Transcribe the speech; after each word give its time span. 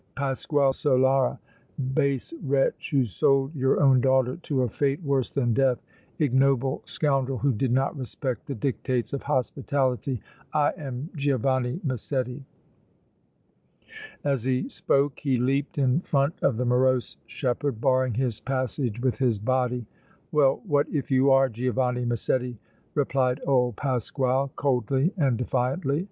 Pasquale 0.15 0.73
Solara, 0.73 1.37
base 1.93 2.33
wretch 2.41 2.89
who 2.89 3.05
sold 3.05 3.53
your 3.55 3.79
own 3.79 4.01
daughter 4.01 4.35
to 4.37 4.63
a 4.63 4.67
fate 4.67 4.99
worse 5.03 5.29
than 5.29 5.53
death, 5.53 5.79
ignoble 6.17 6.81
scoundrel 6.87 7.37
who 7.37 7.51
did 7.53 7.71
not 7.71 7.95
respect 7.95 8.47
the 8.47 8.55
dictates 8.55 9.13
of 9.13 9.21
hospitality, 9.21 10.19
I 10.53 10.71
am 10.75 11.11
Giovanni 11.15 11.81
Massetti!" 11.83 12.43
As 14.23 14.43
he 14.43 14.67
spoke 14.69 15.19
he 15.19 15.37
leaped 15.37 15.77
in 15.77 16.01
front 16.01 16.33
of 16.41 16.57
the 16.57 16.65
morose 16.65 17.17
shepherd, 17.27 17.79
barring 17.79 18.15
his 18.15 18.39
passage 18.39 18.99
with 19.01 19.19
his 19.19 19.37
body. 19.37 19.85
"Well, 20.31 20.63
what 20.65 20.89
if 20.89 21.11
you 21.11 21.29
are 21.29 21.47
Giovanni 21.47 22.05
Massetti!" 22.05 22.57
replied 22.95 23.39
old 23.45 23.75
Pasquale, 23.75 24.49
coldly 24.55 25.13
and 25.15 25.37
defiantly. 25.37 25.99